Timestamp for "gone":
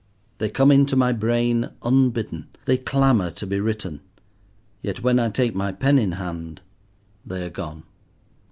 7.51-7.83